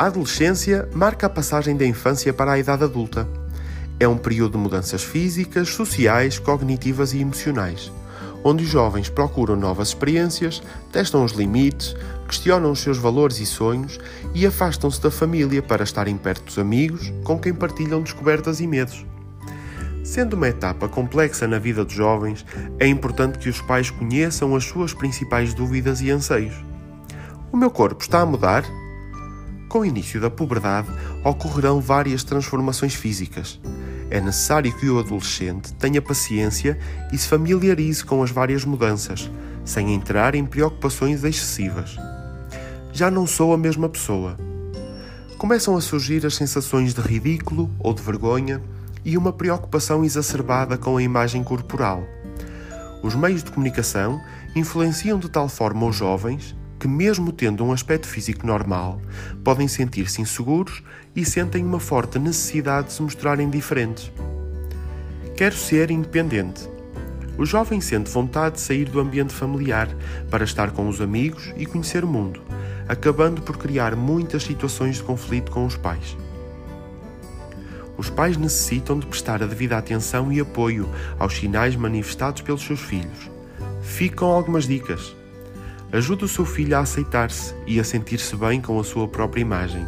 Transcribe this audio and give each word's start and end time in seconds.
A 0.00 0.06
adolescência 0.06 0.88
marca 0.94 1.26
a 1.26 1.28
passagem 1.28 1.76
da 1.76 1.84
infância 1.84 2.32
para 2.32 2.52
a 2.52 2.58
idade 2.58 2.82
adulta. 2.82 3.28
É 3.98 4.08
um 4.08 4.16
período 4.16 4.52
de 4.52 4.56
mudanças 4.56 5.02
físicas, 5.02 5.68
sociais, 5.68 6.38
cognitivas 6.38 7.12
e 7.12 7.20
emocionais, 7.20 7.92
onde 8.42 8.64
os 8.64 8.70
jovens 8.70 9.10
procuram 9.10 9.56
novas 9.56 9.88
experiências, 9.88 10.62
testam 10.90 11.22
os 11.22 11.32
limites, 11.32 11.94
questionam 12.26 12.72
os 12.72 12.80
seus 12.80 12.96
valores 12.96 13.40
e 13.40 13.44
sonhos 13.44 14.00
e 14.34 14.46
afastam-se 14.46 15.02
da 15.02 15.10
família 15.10 15.60
para 15.60 15.84
estarem 15.84 16.16
perto 16.16 16.44
dos 16.44 16.58
amigos 16.58 17.12
com 17.22 17.38
quem 17.38 17.52
partilham 17.52 18.00
descobertas 18.00 18.58
e 18.58 18.66
medos. 18.66 19.04
Sendo 20.02 20.32
uma 20.32 20.48
etapa 20.48 20.88
complexa 20.88 21.46
na 21.46 21.58
vida 21.58 21.84
dos 21.84 21.92
jovens, 21.92 22.46
é 22.78 22.86
importante 22.86 23.36
que 23.36 23.50
os 23.50 23.60
pais 23.60 23.90
conheçam 23.90 24.56
as 24.56 24.64
suas 24.64 24.94
principais 24.94 25.52
dúvidas 25.52 26.00
e 26.00 26.10
anseios. 26.10 26.54
O 27.52 27.56
meu 27.58 27.70
corpo 27.70 28.00
está 28.00 28.22
a 28.22 28.24
mudar? 28.24 28.64
Com 29.70 29.78
o 29.78 29.86
início 29.86 30.20
da 30.20 30.28
puberdade, 30.28 30.88
ocorrerão 31.22 31.80
várias 31.80 32.24
transformações 32.24 32.92
físicas. 32.92 33.60
É 34.10 34.20
necessário 34.20 34.76
que 34.76 34.90
o 34.90 34.98
adolescente 34.98 35.72
tenha 35.74 36.02
paciência 36.02 36.76
e 37.12 37.16
se 37.16 37.28
familiarize 37.28 38.04
com 38.04 38.20
as 38.20 38.32
várias 38.32 38.64
mudanças, 38.64 39.30
sem 39.64 39.94
entrar 39.94 40.34
em 40.34 40.44
preocupações 40.44 41.22
excessivas. 41.22 41.96
Já 42.92 43.12
não 43.12 43.28
sou 43.28 43.54
a 43.54 43.56
mesma 43.56 43.88
pessoa. 43.88 44.36
Começam 45.38 45.76
a 45.76 45.80
surgir 45.80 46.26
as 46.26 46.34
sensações 46.34 46.92
de 46.92 47.00
ridículo 47.00 47.70
ou 47.78 47.94
de 47.94 48.02
vergonha 48.02 48.60
e 49.04 49.16
uma 49.16 49.32
preocupação 49.32 50.04
exacerbada 50.04 50.76
com 50.76 50.96
a 50.96 51.02
imagem 51.02 51.44
corporal. 51.44 52.02
Os 53.04 53.14
meios 53.14 53.44
de 53.44 53.52
comunicação 53.52 54.20
influenciam 54.56 55.16
de 55.16 55.28
tal 55.28 55.48
forma 55.48 55.86
os 55.86 55.94
jovens 55.94 56.56
que, 56.80 56.88
mesmo 56.88 57.30
tendo 57.30 57.62
um 57.62 57.72
aspecto 57.72 58.08
físico 58.08 58.46
normal, 58.46 59.00
podem 59.44 59.68
sentir-se 59.68 60.22
inseguros 60.22 60.82
e 61.14 61.26
sentem 61.26 61.62
uma 61.62 61.78
forte 61.78 62.18
necessidade 62.18 62.88
de 62.88 62.94
se 62.94 63.02
mostrarem 63.02 63.50
diferentes. 63.50 64.10
Quero 65.36 65.54
ser 65.54 65.90
independente. 65.90 66.68
O 67.36 67.44
jovem 67.44 67.80
sente 67.80 68.10
vontade 68.10 68.56
de 68.56 68.62
sair 68.62 68.86
do 68.86 68.98
ambiente 68.98 69.32
familiar 69.32 69.88
para 70.30 70.44
estar 70.44 70.70
com 70.70 70.88
os 70.88 71.00
amigos 71.00 71.52
e 71.56 71.66
conhecer 71.66 72.02
o 72.02 72.08
mundo, 72.08 72.40
acabando 72.88 73.42
por 73.42 73.58
criar 73.58 73.94
muitas 73.94 74.42
situações 74.42 74.96
de 74.96 75.02
conflito 75.02 75.52
com 75.52 75.66
os 75.66 75.76
pais. 75.76 76.16
Os 77.96 78.08
pais 78.08 78.38
necessitam 78.38 78.98
de 78.98 79.06
prestar 79.06 79.42
a 79.42 79.46
devida 79.46 79.76
atenção 79.76 80.32
e 80.32 80.40
apoio 80.40 80.88
aos 81.18 81.36
sinais 81.36 81.76
manifestados 81.76 82.40
pelos 82.40 82.62
seus 82.62 82.80
filhos. 82.80 83.30
Ficam 83.82 84.28
algumas 84.28 84.66
dicas. 84.66 85.19
Ajude 85.92 86.24
o 86.24 86.28
seu 86.28 86.44
filho 86.44 86.76
a 86.76 86.80
aceitar-se 86.80 87.52
e 87.66 87.80
a 87.80 87.84
sentir-se 87.84 88.36
bem 88.36 88.60
com 88.60 88.78
a 88.78 88.84
sua 88.84 89.08
própria 89.08 89.40
imagem. 89.40 89.84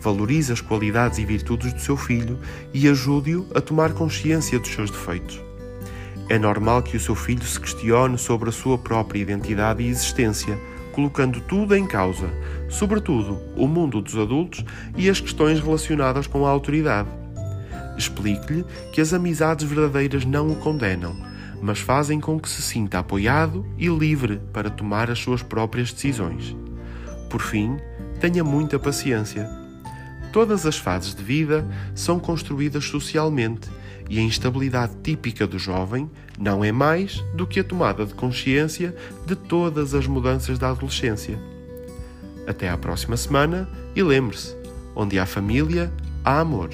Valorize 0.00 0.52
as 0.52 0.60
qualidades 0.60 1.18
e 1.18 1.24
virtudes 1.24 1.72
do 1.72 1.80
seu 1.80 1.96
filho 1.96 2.38
e 2.74 2.88
ajude-o 2.88 3.46
a 3.54 3.60
tomar 3.60 3.92
consciência 3.92 4.58
dos 4.58 4.68
seus 4.68 4.90
defeitos. 4.90 5.40
É 6.28 6.36
normal 6.40 6.82
que 6.82 6.96
o 6.96 7.00
seu 7.00 7.14
filho 7.14 7.44
se 7.44 7.60
questione 7.60 8.18
sobre 8.18 8.48
a 8.48 8.52
sua 8.52 8.76
própria 8.76 9.20
identidade 9.20 9.80
e 9.80 9.88
existência, 9.88 10.58
colocando 10.92 11.40
tudo 11.42 11.76
em 11.76 11.86
causa, 11.86 12.28
sobretudo 12.68 13.38
o 13.56 13.68
mundo 13.68 14.02
dos 14.02 14.16
adultos 14.16 14.64
e 14.96 15.08
as 15.08 15.20
questões 15.20 15.60
relacionadas 15.60 16.26
com 16.26 16.44
a 16.44 16.50
autoridade. 16.50 17.08
Explique-lhe 17.96 18.64
que 18.92 19.00
as 19.00 19.12
amizades 19.12 19.68
verdadeiras 19.68 20.24
não 20.24 20.48
o 20.50 20.56
condenam, 20.56 21.16
mas 21.60 21.78
fazem 21.78 22.20
com 22.20 22.38
que 22.38 22.48
se 22.48 22.62
sinta 22.62 22.98
apoiado 22.98 23.66
e 23.78 23.88
livre 23.88 24.40
para 24.52 24.70
tomar 24.70 25.10
as 25.10 25.18
suas 25.18 25.42
próprias 25.42 25.92
decisões. 25.92 26.56
Por 27.30 27.40
fim, 27.40 27.76
tenha 28.20 28.44
muita 28.44 28.78
paciência. 28.78 29.48
Todas 30.32 30.66
as 30.66 30.76
fases 30.76 31.14
de 31.14 31.22
vida 31.22 31.66
são 31.94 32.18
construídas 32.18 32.84
socialmente 32.84 33.68
e 34.08 34.18
a 34.18 34.22
instabilidade 34.22 34.94
típica 35.02 35.46
do 35.46 35.58
jovem 35.58 36.10
não 36.38 36.64
é 36.64 36.70
mais 36.70 37.24
do 37.34 37.46
que 37.46 37.60
a 37.60 37.64
tomada 37.64 38.04
de 38.04 38.14
consciência 38.14 38.94
de 39.26 39.34
todas 39.34 39.94
as 39.94 40.06
mudanças 40.06 40.58
da 40.58 40.70
adolescência. 40.70 41.38
Até 42.46 42.68
à 42.68 42.76
próxima 42.76 43.16
semana 43.16 43.68
e 43.94 44.02
lembre-se: 44.02 44.56
onde 44.94 45.18
há 45.18 45.26
família, 45.26 45.92
há 46.24 46.40
amor. 46.40 46.70